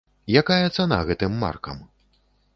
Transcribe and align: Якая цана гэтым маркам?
Якая 0.41 0.63
цана 0.77 0.99
гэтым 1.11 1.37
маркам? 1.45 1.77